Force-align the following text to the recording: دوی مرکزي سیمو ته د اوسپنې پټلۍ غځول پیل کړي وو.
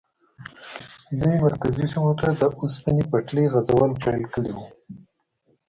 دوی 1.19 1.35
مرکزي 1.45 1.85
سیمو 1.91 2.13
ته 2.19 2.27
د 2.39 2.41
اوسپنې 2.59 3.03
پټلۍ 3.11 3.45
غځول 3.53 3.91
پیل 4.03 4.23
کړي 4.33 4.51
وو. 4.55 4.65